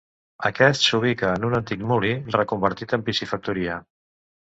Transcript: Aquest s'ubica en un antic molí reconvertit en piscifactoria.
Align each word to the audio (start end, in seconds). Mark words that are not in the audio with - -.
Aquest 0.47 0.85
s'ubica 0.85 1.27
en 1.39 1.45
un 1.49 1.55
antic 1.57 1.83
molí 1.91 2.09
reconvertit 2.37 2.95
en 2.99 3.05
piscifactoria. 3.11 3.77